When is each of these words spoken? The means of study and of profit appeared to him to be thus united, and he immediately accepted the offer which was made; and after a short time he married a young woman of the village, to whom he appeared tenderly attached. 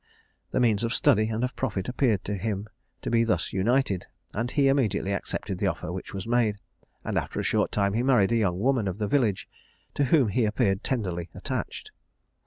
The 0.49 0.59
means 0.59 0.83
of 0.83 0.95
study 0.95 1.27
and 1.29 1.43
of 1.43 1.55
profit 1.55 1.87
appeared 1.87 2.23
to 2.25 2.33
him 2.35 2.67
to 3.03 3.11
be 3.11 3.23
thus 3.23 3.53
united, 3.53 4.07
and 4.33 4.49
he 4.49 4.67
immediately 4.67 5.13
accepted 5.13 5.59
the 5.59 5.67
offer 5.67 5.91
which 5.91 6.11
was 6.11 6.25
made; 6.25 6.55
and 7.03 7.19
after 7.19 7.39
a 7.39 7.43
short 7.43 7.71
time 7.71 7.93
he 7.93 8.01
married 8.01 8.31
a 8.31 8.35
young 8.35 8.59
woman 8.59 8.87
of 8.87 8.97
the 8.97 9.07
village, 9.07 9.47
to 9.93 10.05
whom 10.05 10.29
he 10.29 10.45
appeared 10.45 10.83
tenderly 10.83 11.29
attached. 11.35 11.91